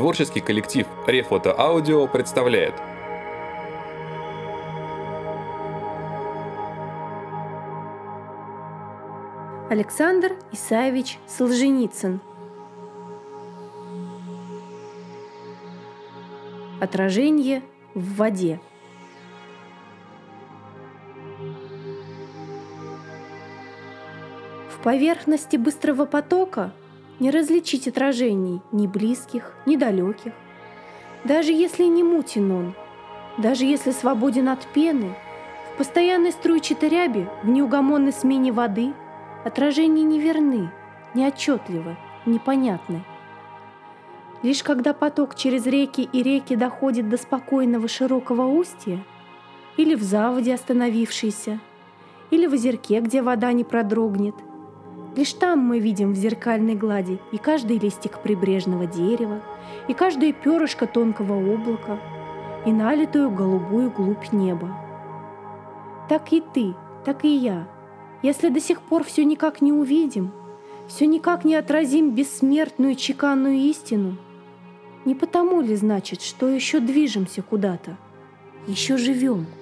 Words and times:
Творческий 0.00 0.40
коллектив 0.40 0.86
Рефото 1.06 1.54
Аудио 1.60 2.06
представляет. 2.06 2.72
Александр 9.68 10.38
Исаевич 10.52 11.18
Солженицын. 11.26 12.22
Отражение 16.80 17.62
в 17.94 18.14
воде. 18.14 18.58
В 24.70 24.82
поверхности 24.82 25.58
быстрого 25.58 26.06
потока 26.06 26.72
не 27.20 27.30
различить 27.30 27.86
отражений 27.86 28.62
ни 28.72 28.86
близких, 28.86 29.54
ни 29.66 29.76
далеких. 29.76 30.32
Даже 31.24 31.52
если 31.52 31.84
не 31.84 32.02
мутен 32.02 32.50
он, 32.50 32.74
даже 33.36 33.66
если 33.66 33.90
свободен 33.90 34.48
от 34.48 34.66
пены, 34.66 35.14
в 35.72 35.78
постоянной 35.78 36.32
струйчатой 36.32 36.88
ряби, 36.88 37.26
в 37.42 37.48
неугомонной 37.48 38.12
смене 38.12 38.52
воды 38.52 38.92
отражения 39.44 40.02
неверны, 40.02 40.72
неотчетливы, 41.14 41.96
непонятны. 42.24 43.04
Лишь 44.42 44.62
когда 44.62 44.94
поток 44.94 45.34
через 45.34 45.66
реки 45.66 46.08
и 46.10 46.22
реки 46.22 46.56
доходит 46.56 47.10
до 47.10 47.18
спокойного 47.18 47.86
широкого 47.88 48.46
устья, 48.46 49.04
или 49.76 49.94
в 49.94 50.02
заводе 50.02 50.54
остановившейся, 50.54 51.60
или 52.30 52.46
в 52.46 52.54
озерке, 52.54 53.00
где 53.00 53.20
вода 53.20 53.52
не 53.52 53.64
продрогнет– 53.64 54.34
Лишь 55.16 55.32
там 55.32 55.58
мы 55.58 55.80
видим 55.80 56.12
в 56.12 56.16
зеркальной 56.16 56.76
глади 56.76 57.18
и 57.32 57.38
каждый 57.38 57.78
листик 57.78 58.20
прибрежного 58.20 58.86
дерева, 58.86 59.42
и 59.88 59.94
каждое 59.94 60.32
перышко 60.32 60.86
тонкого 60.86 61.34
облака, 61.52 61.98
и 62.64 62.72
налитую 62.72 63.30
голубую 63.30 63.90
глубь 63.90 64.32
неба. 64.32 64.70
Так 66.08 66.32
и 66.32 66.40
ты, 66.40 66.74
так 67.04 67.24
и 67.24 67.36
я, 67.36 67.66
если 68.22 68.50
до 68.50 68.60
сих 68.60 68.82
пор 68.82 69.02
все 69.04 69.24
никак 69.24 69.60
не 69.60 69.72
увидим, 69.72 70.30
все 70.86 71.06
никак 71.06 71.44
не 71.44 71.56
отразим 71.56 72.14
бессмертную 72.14 72.94
чеканную 72.94 73.56
истину, 73.56 74.16
не 75.04 75.14
потому 75.14 75.60
ли 75.60 75.74
значит, 75.74 76.20
что 76.22 76.48
еще 76.48 76.78
движемся 76.78 77.42
куда-то, 77.42 77.96
еще 78.66 78.96
живем– 78.96 79.46